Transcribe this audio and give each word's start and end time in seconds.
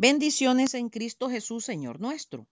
Bendiciones 0.00 0.72
en 0.72 0.88
Cristo 0.88 1.28
Jesús, 1.28 1.66
Señor 1.66 2.00
nuestro. 2.00 2.48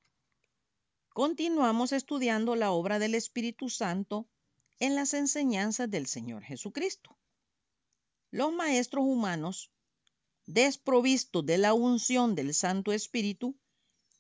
Continuamos 1.15 1.93
estudiando 1.93 2.57
la 2.57 2.73
obra 2.73 2.99
del 2.99 3.15
Espíritu 3.15 3.71
Santo 3.71 4.29
en 4.81 4.95
las 4.95 5.15
enseñanzas 5.15 5.91
del 5.91 6.07
Señor 6.07 6.43
Jesucristo. 6.43 7.17
Los 8.31 8.53
maestros 8.53 9.07
humanos, 9.07 9.71
desprovistos 10.45 11.47
de 11.47 11.57
la 11.57 11.73
unción 11.73 12.35
del 12.35 12.53
Santo 12.53 12.93
Espíritu, 12.93 13.57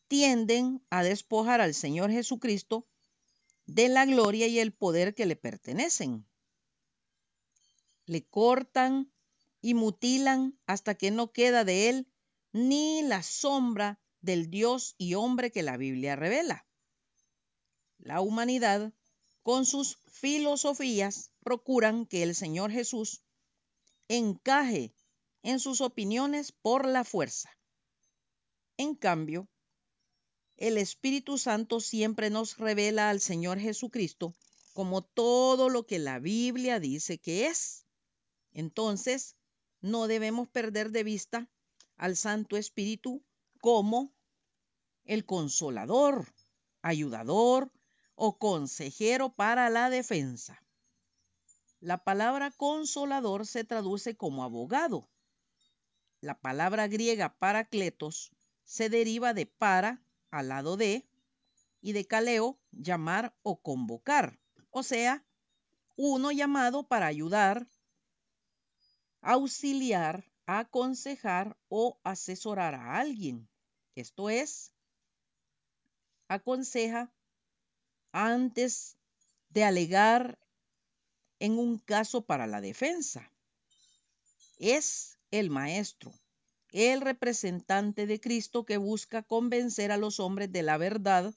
tienden 0.07 0.83
a 0.89 1.03
despojar 1.03 1.61
al 1.61 1.75
Señor 1.75 2.11
Jesucristo 2.11 2.87
de 3.67 3.91
la 3.91 4.07
gloria 4.07 4.47
y 4.47 4.59
el 4.59 4.73
poder 4.73 5.15
que 5.15 5.27
le 5.27 5.37
pertenecen. 5.37 6.27
Le 8.07 8.25
cortan 8.25 9.13
y 9.61 9.75
mutilan 9.75 10.59
hasta 10.65 10.95
que 10.95 11.11
no 11.11 11.31
queda 11.31 11.65
de 11.65 11.91
él 11.91 12.09
ni 12.59 13.03
la 13.03 13.23
sombra 13.23 14.01
del 14.21 14.51
Dios 14.51 14.95
y 14.99 15.15
hombre 15.15 15.53
que 15.53 15.63
la 15.63 15.77
Biblia 15.77 16.17
revela. 16.17 16.67
La 17.99 18.21
humanidad, 18.21 18.93
con 19.43 19.65
sus 19.65 19.99
filosofías, 20.07 21.31
procuran 21.45 22.05
que 22.05 22.23
el 22.25 22.35
Señor 22.35 22.73
Jesús 22.73 23.23
encaje 24.09 24.93
en 25.43 25.61
sus 25.61 25.81
opiniones 25.81 26.51
por 26.51 26.87
la 26.87 27.05
fuerza. 27.05 27.51
En 28.77 28.95
cambio, 28.95 29.49
el 30.57 30.79
Espíritu 30.79 31.39
Santo 31.39 31.81
siempre 31.81 32.29
nos 32.31 32.59
revela 32.59 33.11
al 33.11 33.21
Señor 33.21 33.61
Jesucristo 33.61 34.35
como 34.73 35.03
todo 35.03 35.69
lo 35.69 35.87
que 35.87 35.99
la 35.99 36.19
Biblia 36.19 36.81
dice 36.81 37.19
que 37.19 37.47
es. 37.47 37.85
Entonces, 38.53 39.37
no 39.81 40.09
debemos 40.09 40.49
perder 40.49 40.91
de 40.91 41.05
vista 41.05 41.49
al 41.99 42.17
Santo 42.17 42.57
Espíritu 42.57 43.23
como 43.61 44.15
el 45.05 45.27
consolador, 45.27 46.33
ayudador 46.81 47.73
o 48.15 48.39
consejero 48.39 49.35
para 49.35 49.69
la 49.69 49.91
defensa. 49.91 50.63
La 51.81 52.03
palabra 52.03 52.51
consolador 52.51 53.47
se 53.47 53.65
traduce 53.65 54.17
como 54.17 54.43
abogado. 54.43 55.09
La 56.21 56.41
palabra 56.41 56.89
griega 56.89 57.37
paracletos 57.39 58.31
se 58.65 58.89
deriva 58.89 59.35
de 59.35 59.47
para, 59.47 60.03
al 60.31 60.49
lado 60.49 60.77
de, 60.77 61.09
y 61.81 61.93
de 61.93 62.07
caleo, 62.07 62.59
llamar 62.73 63.35
o 63.43 63.61
convocar. 63.61 64.39
O 64.71 64.83
sea, 64.83 65.25
uno 65.97 66.33
llamado 66.33 66.87
para 66.87 67.07
ayudar, 67.07 67.69
auxiliar, 69.21 70.28
aconsejar 70.49 71.59
o 71.69 72.01
asesorar 72.05 72.75
a 72.75 72.97
alguien. 72.97 73.47
Esto 73.95 74.31
es, 74.31 74.73
aconseja 76.27 77.13
antes 78.13 78.97
de 79.51 79.65
alegar 79.65 80.39
en 81.39 81.59
un 81.59 81.77
caso 81.77 82.23
para 82.23 82.47
la 82.47 82.63
defensa. 82.63 83.31
Es 84.59 85.19
el 85.31 85.51
maestro, 85.51 86.15
el 86.73 87.03
representante 87.03 88.07
de 88.07 88.19
Cristo 88.19 88.65
que 88.65 88.79
busca 88.79 89.23
convencer 89.23 89.93
a 89.93 89.99
los 89.99 90.19
hombres 90.19 90.51
de 90.51 90.63
la 90.63 90.79
verdad 90.79 91.35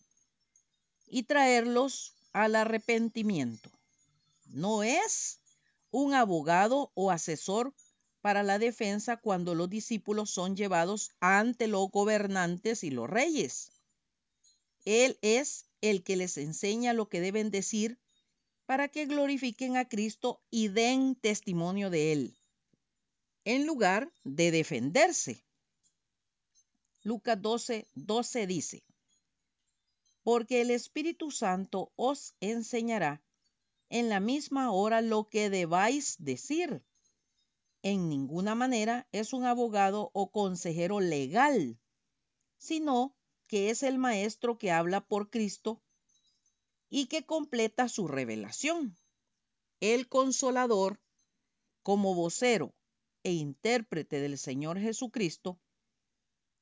y 1.06 1.24
traerlos 1.24 2.16
al 2.32 2.56
arrepentimiento. 2.56 3.70
No 4.46 4.84
es 4.84 5.42
un 5.92 6.14
abogado 6.14 6.92
o 6.94 7.12
asesor 7.12 7.74
para 8.22 8.44
la 8.44 8.60
defensa 8.60 9.18
cuando 9.18 9.56
los 9.56 9.70
discípulos 9.70 10.30
son 10.30 10.56
llevados 10.56 11.12
ante 11.20 11.68
los 11.68 11.90
gobernantes 11.90 12.84
y 12.84 12.92
los 12.92 13.10
reyes. 13.10 13.72
Él 14.86 15.18
es 15.22 15.66
el 15.82 16.04
que 16.04 16.16
les 16.16 16.38
enseña 16.38 16.94
lo 16.94 17.10
que 17.10 17.22
deben 17.22 17.52
decir 17.52 18.00
para 18.66 18.88
que 18.88 19.06
glorifiquen 19.06 19.76
a 19.76 19.90
Cristo 19.90 20.42
y 20.50 20.70
den 20.70 21.16
testimonio 21.16 21.90
de 21.90 22.14
Él, 22.14 22.38
en 23.44 23.66
lugar 23.66 24.12
de 24.24 24.52
defenderse. 24.52 25.44
Lucas 27.04 27.42
12, 27.42 27.88
12 27.96 28.48
dice, 28.48 28.84
porque 30.24 30.62
el 30.62 30.70
Espíritu 30.70 31.32
Santo 31.32 31.92
os 31.96 32.36
enseñará 32.40 33.24
en 33.90 34.08
la 34.08 34.20
misma 34.20 34.72
hora 34.72 35.02
lo 35.02 35.28
que 35.28 35.50
debáis 35.50 36.16
decir 36.20 36.84
en 37.84 38.10
ninguna 38.10 38.56
manera 38.56 39.08
es 39.12 39.34
un 39.34 39.46
abogado 39.46 40.12
o 40.14 40.32
consejero 40.32 41.00
legal, 41.00 41.80
sino 42.58 43.16
que 43.48 43.70
es 43.70 43.84
el 43.84 43.98
maestro 43.98 44.58
que 44.58 44.72
habla 44.72 45.02
por 45.02 45.30
Cristo 45.30 45.82
y 46.90 47.08
que 47.08 47.26
completa 47.26 47.90
su 47.90 48.08
revelación. 48.08 48.98
El 49.80 50.08
consolador, 50.08 51.02
como 51.84 52.14
vocero 52.14 52.76
e 53.24 53.32
intérprete 53.34 54.20
del 54.20 54.38
Señor 54.38 54.80
Jesucristo, 54.80 55.60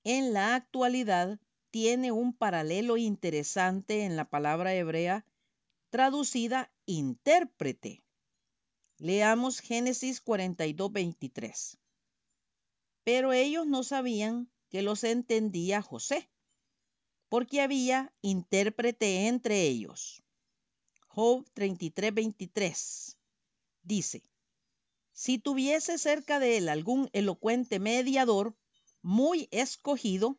en 0.03 0.33
la 0.33 0.55
actualidad 0.55 1.39
tiene 1.71 2.11
un 2.11 2.33
paralelo 2.33 2.97
interesante 2.97 4.03
en 4.05 4.15
la 4.15 4.29
palabra 4.29 4.73
hebrea 4.73 5.25
traducida 5.89 6.71
intérprete. 6.85 8.03
Leamos 9.01 9.61
Génesis 9.61 10.19
42, 10.19 10.91
23. 10.91 11.77
Pero 13.05 13.31
ellos 13.31 13.65
no 13.65 13.83
sabían 13.83 14.51
que 14.69 14.81
los 14.81 15.05
entendía 15.05 15.81
José, 15.81 16.29
porque 17.29 17.61
había 17.61 18.13
intérprete 18.21 19.27
entre 19.27 19.61
ellos. 19.61 20.21
Job 21.07 21.49
33, 21.53 22.13
23 22.13 23.17
dice, 23.83 24.21
si 25.13 25.39
tuviese 25.39 25.97
cerca 25.97 26.39
de 26.39 26.57
él 26.57 26.67
algún 26.67 27.09
elocuente 27.13 27.79
mediador 27.79 28.53
muy 29.01 29.47
escogido, 29.51 30.37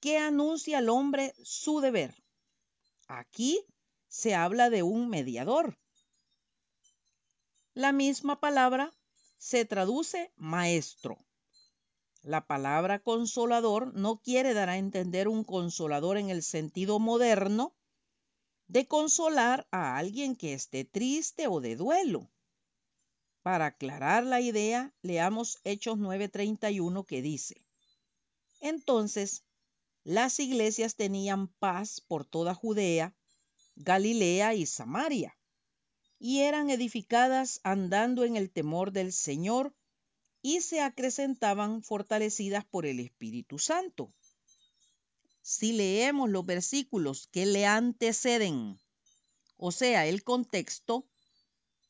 que 0.00 0.18
anuncia 0.18 0.78
al 0.78 0.90
hombre 0.90 1.32
su 1.42 1.80
deber. 1.80 2.14
Aquí 3.06 3.64
se 4.06 4.34
habla 4.34 4.68
de 4.68 4.82
un 4.82 5.08
mediador 5.08 5.78
la 7.78 7.92
misma 7.92 8.40
palabra 8.40 8.92
se 9.36 9.64
traduce 9.64 10.32
maestro. 10.34 11.24
La 12.22 12.44
palabra 12.44 12.98
consolador 12.98 13.94
no 13.94 14.20
quiere 14.20 14.52
dar 14.52 14.68
a 14.68 14.78
entender 14.78 15.28
un 15.28 15.44
consolador 15.44 16.18
en 16.18 16.28
el 16.28 16.42
sentido 16.42 16.98
moderno 16.98 17.76
de 18.66 18.88
consolar 18.88 19.68
a 19.70 19.96
alguien 19.96 20.34
que 20.34 20.54
esté 20.54 20.84
triste 20.84 21.46
o 21.46 21.60
de 21.60 21.76
duelo. 21.76 22.28
Para 23.42 23.66
aclarar 23.66 24.24
la 24.24 24.40
idea, 24.40 24.92
leamos 25.00 25.60
Hechos 25.62 25.98
9:31 25.98 27.06
que 27.06 27.22
dice, 27.22 27.64
entonces 28.58 29.44
las 30.02 30.40
iglesias 30.40 30.96
tenían 30.96 31.46
paz 31.46 32.00
por 32.00 32.24
toda 32.24 32.56
Judea, 32.56 33.14
Galilea 33.76 34.54
y 34.54 34.66
Samaria 34.66 35.37
y 36.18 36.40
eran 36.40 36.70
edificadas 36.70 37.60
andando 37.62 38.24
en 38.24 38.36
el 38.36 38.50
temor 38.50 38.92
del 38.92 39.12
Señor 39.12 39.74
y 40.42 40.60
se 40.60 40.80
acrecentaban 40.80 41.82
fortalecidas 41.82 42.64
por 42.64 42.86
el 42.86 43.00
Espíritu 43.00 43.58
Santo. 43.58 44.12
Si 45.42 45.72
leemos 45.72 46.28
los 46.30 46.44
versículos 46.44 47.28
que 47.28 47.46
le 47.46 47.66
anteceden, 47.66 48.78
o 49.56 49.72
sea, 49.72 50.06
el 50.06 50.22
contexto, 50.22 51.08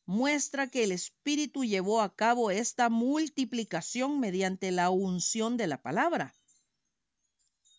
muestra 0.07 0.71
que 0.71 0.85
el 0.85 0.93
Espíritu 0.93 1.65
llevó 1.65 2.01
a 2.01 2.15
cabo 2.15 2.51
esta 2.51 2.89
multiplicación 2.89 4.21
mediante 4.21 4.71
la 4.71 4.91
unción 4.91 5.57
de 5.57 5.67
la 5.67 5.83
palabra 5.83 6.35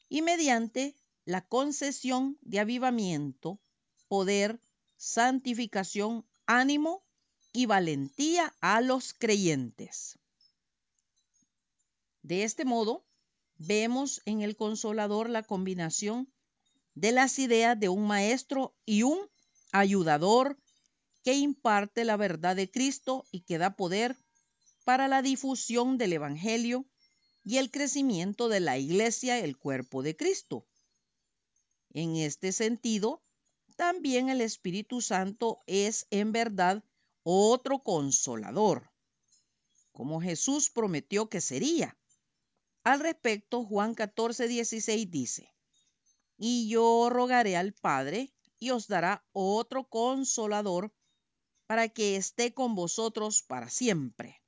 y 0.09 0.21
mediante 0.21 0.95
la 1.25 1.47
concesión 1.47 2.37
de 2.41 2.59
avivamiento, 2.59 3.59
poder, 4.07 4.59
santificación 4.97 6.25
ánimo 6.49 7.03
y 7.53 7.67
valentía 7.67 8.55
a 8.59 8.81
los 8.81 9.13
creyentes. 9.13 10.17
De 12.23 12.43
este 12.43 12.65
modo, 12.65 13.05
vemos 13.57 14.21
en 14.25 14.41
el 14.41 14.55
consolador 14.55 15.29
la 15.29 15.43
combinación 15.43 16.27
de 16.95 17.11
las 17.11 17.37
ideas 17.37 17.79
de 17.79 17.89
un 17.89 18.07
maestro 18.07 18.75
y 18.83 19.03
un 19.03 19.19
ayudador 19.71 20.57
que 21.23 21.35
imparte 21.35 22.03
la 22.03 22.17
verdad 22.17 22.55
de 22.55 22.71
Cristo 22.71 23.25
y 23.31 23.41
que 23.41 23.59
da 23.59 23.75
poder 23.75 24.17
para 24.85 25.07
la 25.07 25.21
difusión 25.21 25.99
del 25.99 26.13
Evangelio 26.13 26.83
y 27.43 27.57
el 27.57 27.69
crecimiento 27.69 28.49
de 28.49 28.59
la 28.59 28.79
iglesia, 28.79 29.37
el 29.37 29.55
cuerpo 29.55 30.01
de 30.01 30.15
Cristo. 30.15 30.65
En 31.91 32.15
este 32.15 32.51
sentido, 32.51 33.21
también 33.79 34.27
el 34.27 34.41
Espíritu 34.41 34.99
Santo 34.99 35.63
es 35.65 36.05
en 36.09 36.33
verdad 36.33 36.83
otro 37.23 37.79
consolador, 37.79 38.91
como 39.93 40.19
Jesús 40.19 40.69
prometió 40.69 41.29
que 41.29 41.39
sería. 41.39 41.97
Al 42.83 42.99
respecto, 42.99 43.63
Juan 43.63 43.95
14, 43.95 44.49
16 44.49 45.09
dice, 45.09 45.55
y 46.37 46.67
yo 46.67 47.07
rogaré 47.09 47.55
al 47.55 47.71
Padre 47.71 48.33
y 48.59 48.71
os 48.71 48.89
dará 48.89 49.25
otro 49.31 49.87
consolador 49.87 50.93
para 51.65 51.87
que 51.87 52.17
esté 52.17 52.53
con 52.53 52.75
vosotros 52.75 53.43
para 53.43 53.69
siempre. 53.69 54.43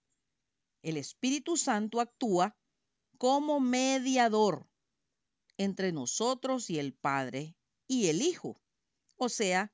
El 0.82 0.98
Espíritu 0.98 1.56
Santo 1.56 2.02
actúa 2.02 2.58
como 3.18 3.62
mediador 3.62 4.68
entre 5.58 5.94
nosotros 5.94 6.70
y 6.70 6.80
el 6.80 6.94
Padre 6.94 7.56
y 7.88 8.08
el 8.08 8.22
Hijo. 8.22 8.61
O 9.24 9.30
sea, 9.30 9.72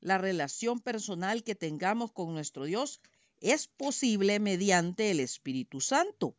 la 0.00 0.18
relación 0.18 0.80
personal 0.80 1.44
que 1.44 1.54
tengamos 1.54 2.10
con 2.10 2.34
nuestro 2.34 2.64
Dios 2.64 3.00
es 3.38 3.68
posible 3.68 4.40
mediante 4.40 5.12
el 5.12 5.20
Espíritu 5.20 5.80
Santo, 5.80 6.34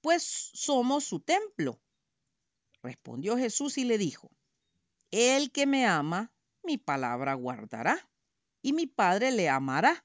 pues 0.00 0.50
somos 0.52 1.04
su 1.04 1.20
templo. 1.20 1.80
Respondió 2.82 3.36
Jesús 3.36 3.78
y 3.78 3.84
le 3.84 3.98
dijo, 3.98 4.32
El 5.12 5.52
que 5.52 5.64
me 5.64 5.86
ama, 5.86 6.32
mi 6.64 6.76
palabra 6.76 7.34
guardará, 7.34 8.10
y 8.62 8.72
mi 8.72 8.88
Padre 8.88 9.30
le 9.30 9.48
amará, 9.48 10.04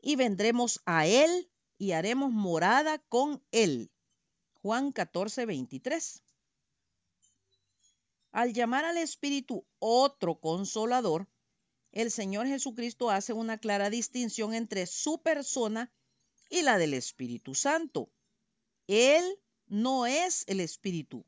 y 0.00 0.14
vendremos 0.14 0.80
a 0.86 1.04
él 1.08 1.50
y 1.78 1.92
haremos 1.92 2.30
morada 2.30 3.00
con 3.08 3.42
él. 3.50 3.90
Juan 4.62 4.92
14, 4.92 5.46
23. 5.46 6.22
Al 8.36 8.52
llamar 8.52 8.84
al 8.84 8.98
Espíritu 8.98 9.64
otro 9.78 10.38
consolador, 10.38 11.26
el 11.90 12.10
Señor 12.10 12.46
Jesucristo 12.46 13.08
hace 13.08 13.32
una 13.32 13.56
clara 13.56 13.88
distinción 13.88 14.52
entre 14.52 14.86
su 14.86 15.22
persona 15.22 15.90
y 16.50 16.60
la 16.60 16.76
del 16.76 16.92
Espíritu 16.92 17.54
Santo. 17.54 18.10
Él 18.88 19.24
no 19.68 20.04
es 20.04 20.44
el 20.48 20.60
Espíritu, 20.60 21.24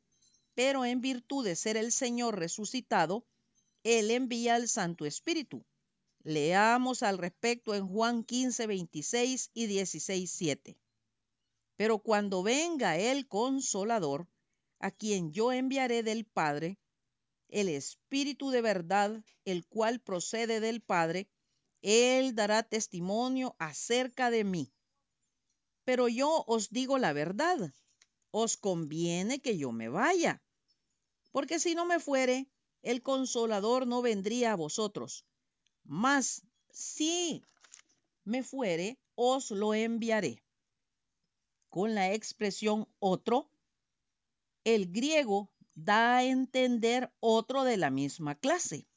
pero 0.53 0.85
en 0.85 1.01
virtud 1.01 1.43
de 1.43 1.55
ser 1.55 1.77
el 1.77 1.91
Señor 1.91 2.37
resucitado, 2.37 3.25
Él 3.83 4.11
envía 4.11 4.53
al 4.53 4.69
Santo 4.69 5.07
Espíritu. 5.07 5.65
Leamos 6.21 7.01
al 7.01 7.17
respecto 7.17 7.73
en 7.73 7.87
Juan 7.87 8.23
15, 8.23 8.67
26 8.67 9.49
y 9.55 9.65
16, 9.65 10.29
7. 10.29 10.77
Pero 11.75 11.97
cuando 11.97 12.43
venga 12.43 12.99
el 12.99 13.27
consolador, 13.27 14.27
a 14.77 14.91
quien 14.91 15.31
yo 15.31 15.51
enviaré 15.51 16.03
del 16.03 16.25
Padre, 16.25 16.77
el 17.49 17.69
Espíritu 17.69 18.49
de 18.51 18.61
verdad, 18.61 19.23
el 19.45 19.65
cual 19.65 19.99
procede 19.99 20.59
del 20.59 20.81
Padre, 20.81 21.29
Él 21.81 22.35
dará 22.35 22.63
testimonio 22.63 23.55
acerca 23.59 24.31
de 24.31 24.43
mí. 24.43 24.71
Pero 25.83 26.07
yo 26.07 26.43
os 26.47 26.69
digo 26.69 26.97
la 26.97 27.13
verdad, 27.13 27.73
os 28.31 28.57
conviene 28.57 29.39
que 29.41 29.57
yo 29.57 29.71
me 29.71 29.89
vaya, 29.89 30.43
porque 31.31 31.59
si 31.59 31.75
no 31.75 31.85
me 31.85 31.99
fuere, 31.99 32.47
el 32.81 33.01
consolador 33.01 33.87
no 33.87 34.01
vendría 34.01 34.53
a 34.53 34.55
vosotros. 34.55 35.25
Mas 35.83 36.43
si 36.71 37.43
me 38.23 38.43
fuere, 38.43 38.99
os 39.15 39.51
lo 39.51 39.73
enviaré. 39.73 40.43
Con 41.69 41.95
la 41.95 42.13
expresión 42.13 42.87
otro, 42.99 43.51
el 44.63 44.91
griego 44.91 45.51
da 45.85 46.17
a 46.17 46.23
entender 46.23 47.11
otro 47.19 47.63
de 47.63 47.77
la 47.77 47.89
misma 47.89 48.35
clase. 48.35 48.87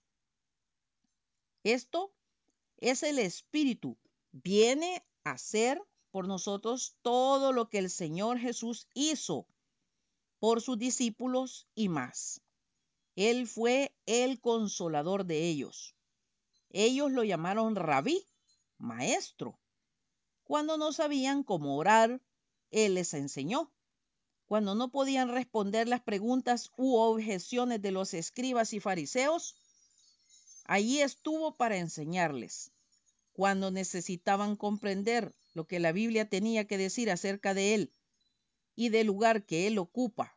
Esto 1.63 2.13
es 2.79 3.03
el 3.03 3.19
Espíritu. 3.19 3.97
Viene 4.33 5.05
a 5.25 5.33
hacer 5.33 5.81
por 6.11 6.27
nosotros 6.27 6.97
todo 7.03 7.53
lo 7.53 7.69
que 7.69 7.79
el 7.79 7.91
Señor 7.91 8.39
Jesús 8.39 8.89
hizo 8.95 9.47
por 10.39 10.61
sus 10.61 10.79
discípulos 10.79 11.69
y 11.75 11.89
más. 11.89 12.41
Él 13.15 13.47
fue 13.47 13.95
el 14.07 14.41
consolador 14.41 15.25
de 15.25 15.49
ellos. 15.49 15.95
Ellos 16.71 17.13
lo 17.13 17.23
llamaron 17.23 17.77
rabí, 17.77 18.27
maestro. 18.79 19.59
Cuando 20.43 20.79
no 20.79 20.93
sabían 20.93 21.45
cómo 21.45 21.77
orar, 21.77 22.21
Él 22.71 22.95
les 22.95 23.15
enseñó 23.15 23.71
cuando 24.53 24.75
no 24.75 24.91
podían 24.91 25.31
responder 25.31 25.89
las 25.89 26.03
preguntas 26.03 26.73
u 26.77 26.97
objeciones 26.97 27.81
de 27.81 27.91
los 27.91 28.13
escribas 28.13 28.75
y 28.75 28.81
fariseos, 28.81 29.57
allí 30.67 31.01
estuvo 31.01 31.57
para 31.57 31.79
enseñarles. 31.79 32.71
Cuando 33.33 33.71
necesitaban 33.71 34.57
comprender 34.57 35.35
lo 35.55 35.67
que 35.67 35.81
la 35.81 35.93
Biblia 35.93 36.29
tenía 36.29 36.67
que 36.67 36.77
decir 36.77 37.11
acerca 37.11 37.55
de 37.55 37.73
él 37.73 37.95
y 38.77 38.91
del 38.91 39.07
lugar 39.07 39.47
que 39.47 39.67
él 39.69 39.79
ocupa 39.79 40.37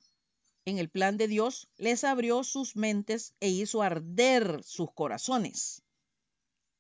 en 0.64 0.78
el 0.78 0.88
plan 0.88 1.18
de 1.18 1.28
Dios, 1.28 1.68
les 1.76 2.06
abrió 2.06 2.46
sus 2.46 2.78
mentes 2.78 3.34
e 3.42 3.50
hizo 3.50 3.82
arder 3.82 4.64
sus 4.64 4.94
corazones. 4.94 5.82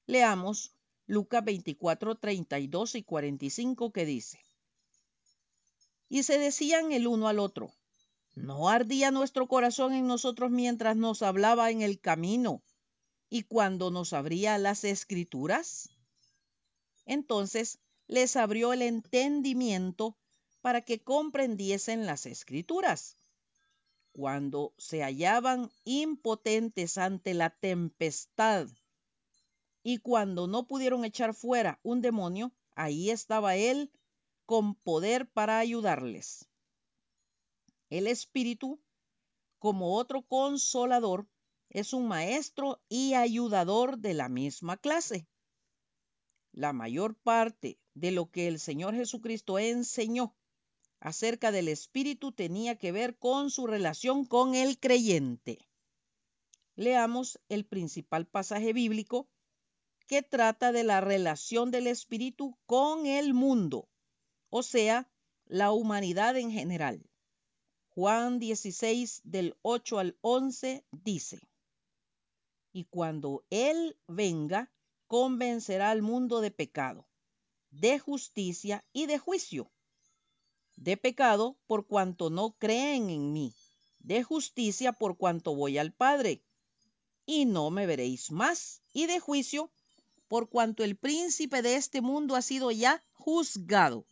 Leamos 0.07 0.71
Lucas 1.05 1.43
24, 1.43 2.15
32 2.15 2.95
y 2.95 3.03
45 3.03 3.91
que 3.91 4.05
dice, 4.05 4.44
y 6.09 6.23
se 6.23 6.37
decían 6.37 6.91
el 6.91 7.07
uno 7.07 7.27
al 7.27 7.39
otro, 7.39 7.73
¿no 8.33 8.69
ardía 8.69 9.11
nuestro 9.11 9.47
corazón 9.47 9.93
en 9.93 10.07
nosotros 10.07 10.51
mientras 10.51 10.95
nos 10.95 11.21
hablaba 11.21 11.71
en 11.71 11.81
el 11.81 11.99
camino 11.99 12.61
y 13.29 13.43
cuando 13.43 13.91
nos 13.91 14.13
abría 14.13 14.57
las 14.57 14.83
escrituras? 14.83 15.89
Entonces 17.05 17.79
les 18.07 18.35
abrió 18.35 18.73
el 18.73 18.81
entendimiento 18.81 20.17
para 20.61 20.81
que 20.81 21.03
comprendiesen 21.03 22.05
las 22.05 22.25
escrituras. 22.25 23.17
Cuando 24.11 24.73
se 24.77 25.03
hallaban 25.03 25.69
impotentes 25.83 26.97
ante 26.97 27.33
la 27.33 27.49
tempestad 27.49 28.67
y 29.83 29.97
cuando 29.99 30.47
no 30.47 30.67
pudieron 30.67 31.05
echar 31.05 31.33
fuera 31.33 31.79
un 31.83 32.01
demonio, 32.01 32.51
ahí 32.75 33.09
estaba 33.11 33.55
él 33.55 33.91
con 34.45 34.75
poder 34.75 35.29
para 35.29 35.59
ayudarles. 35.59 36.47
El 37.89 38.07
Espíritu, 38.07 38.79
como 39.59 39.95
otro 39.95 40.21
consolador, 40.21 41.27
es 41.69 41.93
un 41.93 42.07
maestro 42.07 42.81
y 42.87 43.13
ayudador 43.13 43.97
de 43.97 44.13
la 44.13 44.29
misma 44.29 44.77
clase. 44.77 45.27
La 46.51 46.73
mayor 46.73 47.15
parte 47.15 47.79
de 47.93 48.11
lo 48.11 48.31
que 48.31 48.47
el 48.47 48.59
Señor 48.59 48.95
Jesucristo 48.95 49.59
enseñó 49.59 50.35
acerca 50.99 51.51
del 51.51 51.67
Espíritu 51.67 52.31
tenía 52.31 52.77
que 52.77 52.91
ver 52.91 53.17
con 53.17 53.51
su 53.51 53.67
relación 53.67 54.25
con 54.25 54.55
el 54.55 54.79
creyente. 54.79 55.67
Leamos 56.75 57.39
el 57.49 57.65
principal 57.65 58.25
pasaje 58.25 58.73
bíblico 58.73 59.29
que 60.07 60.21
trata 60.21 60.71
de 60.71 60.83
la 60.83 61.01
relación 61.01 61.71
del 61.71 61.87
Espíritu 61.87 62.57
con 62.65 63.05
el 63.05 63.33
mundo 63.33 63.89
o 64.49 64.63
sea, 64.63 65.09
la 65.45 65.71
humanidad 65.71 66.37
en 66.37 66.51
general. 66.51 67.09
Juan 67.89 68.39
16 68.39 69.21
del 69.23 69.55
8 69.61 69.99
al 69.99 70.17
11 70.21 70.85
dice, 70.91 71.39
y 72.73 72.83
cuando 72.83 73.45
Él 73.49 73.97
venga, 74.07 74.69
convencerá 75.07 75.91
al 75.91 76.01
mundo 76.01 76.41
de 76.41 76.51
pecado, 76.51 77.07
de 77.69 77.99
justicia 77.99 78.83
y 78.91 79.05
de 79.05 79.17
juicio. 79.17 79.71
De 80.75 80.97
pecado 80.97 81.57
por 81.67 81.87
cuanto 81.87 82.29
no 82.29 82.57
creen 82.57 83.09
en 83.09 83.31
mí, 83.31 83.55
de 83.99 84.23
justicia 84.23 84.91
por 84.91 85.15
cuanto 85.15 85.55
voy 85.55 85.77
al 85.77 85.93
Padre, 85.93 86.43
y 87.25 87.45
no 87.45 87.71
me 87.71 87.85
veréis 87.85 88.29
más, 88.29 88.81
y 88.91 89.05
de 89.05 89.19
juicio 89.21 89.71
por 90.27 90.49
cuanto 90.49 90.83
el 90.83 90.97
príncipe 90.97 91.61
de 91.61 91.75
este 91.77 92.01
mundo 92.01 92.35
ha 92.35 92.41
sido 92.41 92.71
ya 92.71 93.01
juzgado. 93.13 94.05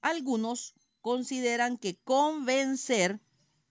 Algunos 0.00 0.74
consideran 1.00 1.78
que 1.78 1.96
convencer 2.02 3.20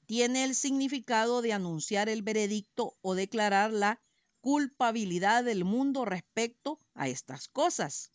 tiene 0.05 0.43
el 0.43 0.55
significado 0.55 1.41
de 1.41 1.53
anunciar 1.53 2.09
el 2.09 2.21
veredicto 2.21 2.97
o 3.01 3.13
declarar 3.13 3.71
la 3.71 4.01
culpabilidad 4.41 5.43
del 5.43 5.65
mundo 5.65 6.05
respecto 6.05 6.79
a 6.93 7.07
estas 7.09 7.47
cosas. 7.47 8.11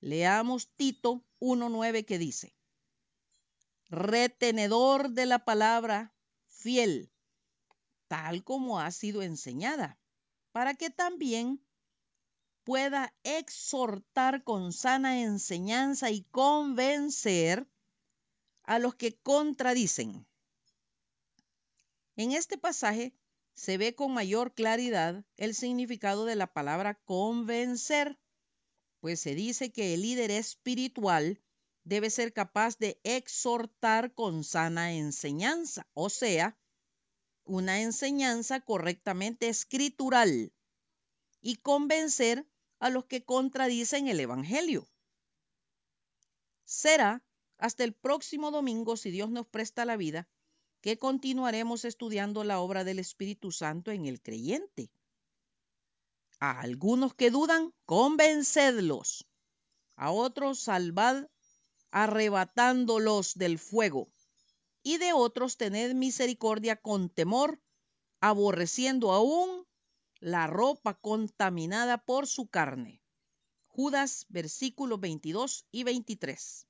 Leamos 0.00 0.70
Tito 0.76 1.24
1.9 1.40 2.04
que 2.04 2.18
dice, 2.18 2.54
retenedor 3.88 5.10
de 5.10 5.26
la 5.26 5.44
palabra 5.44 6.14
fiel, 6.46 7.12
tal 8.06 8.44
como 8.44 8.80
ha 8.80 8.90
sido 8.92 9.22
enseñada, 9.22 9.98
para 10.52 10.74
que 10.74 10.90
también 10.90 11.60
pueda 12.70 13.12
exhortar 13.24 14.44
con 14.44 14.72
sana 14.72 15.22
enseñanza 15.22 16.12
y 16.12 16.22
convencer 16.30 17.68
a 18.62 18.78
los 18.78 18.94
que 18.94 19.18
contradicen. 19.18 20.24
En 22.14 22.30
este 22.30 22.58
pasaje 22.58 23.12
se 23.54 23.76
ve 23.76 23.96
con 23.96 24.14
mayor 24.14 24.54
claridad 24.54 25.24
el 25.36 25.56
significado 25.56 26.26
de 26.26 26.36
la 26.36 26.46
palabra 26.46 26.94
convencer, 26.94 28.20
pues 29.00 29.18
se 29.18 29.34
dice 29.34 29.72
que 29.72 29.94
el 29.94 30.02
líder 30.02 30.30
espiritual 30.30 31.42
debe 31.82 32.08
ser 32.08 32.32
capaz 32.32 32.78
de 32.78 33.00
exhortar 33.02 34.14
con 34.14 34.44
sana 34.44 34.92
enseñanza, 34.92 35.88
o 35.92 36.08
sea, 36.08 36.56
una 37.42 37.80
enseñanza 37.80 38.60
correctamente 38.60 39.48
escritural 39.48 40.52
y 41.40 41.56
convencer 41.56 42.46
a 42.80 42.90
los 42.90 43.04
que 43.04 43.22
contradicen 43.24 44.08
el 44.08 44.18
Evangelio. 44.20 44.88
Será 46.64 47.22
hasta 47.58 47.84
el 47.84 47.92
próximo 47.92 48.50
domingo, 48.50 48.96
si 48.96 49.10
Dios 49.10 49.30
nos 49.30 49.46
presta 49.46 49.84
la 49.84 49.96
vida, 49.96 50.28
que 50.80 50.98
continuaremos 50.98 51.84
estudiando 51.84 52.42
la 52.42 52.58
obra 52.58 52.84
del 52.84 52.98
Espíritu 52.98 53.52
Santo 53.52 53.90
en 53.90 54.06
el 54.06 54.22
creyente. 54.22 54.90
A 56.38 56.60
algunos 56.60 57.14
que 57.14 57.30
dudan, 57.30 57.74
convencedlos. 57.84 59.28
A 59.94 60.10
otros, 60.10 60.60
salvad 60.60 61.26
arrebatándolos 61.90 63.34
del 63.34 63.58
fuego. 63.58 64.10
Y 64.82 64.96
de 64.96 65.12
otros, 65.12 65.58
tened 65.58 65.94
misericordia 65.94 66.76
con 66.76 67.10
temor, 67.10 67.60
aborreciendo 68.20 69.12
aún 69.12 69.66
la 70.20 70.46
ropa 70.46 70.94
contaminada 70.94 71.98
por 71.98 72.26
su 72.26 72.46
carne. 72.46 73.02
Judas 73.66 74.26
versículos 74.28 75.00
22 75.00 75.66
y 75.70 75.84
23. 75.84 76.66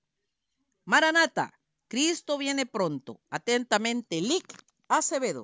Maranata, 0.84 1.60
Cristo 1.88 2.38
viene 2.38 2.66
pronto. 2.66 3.20
Atentamente, 3.30 4.20
Lic 4.20 4.46
Acevedo. 4.88 5.38